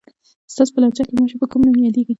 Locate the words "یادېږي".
1.85-2.09